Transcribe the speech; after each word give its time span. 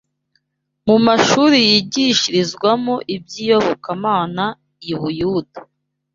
Mu 0.87 0.97
mashuri 1.05 1.57
yigishirizwamo 1.69 2.95
iby’iyobokamana 3.15 4.45
i 4.91 4.93
Buyuda 4.99 5.59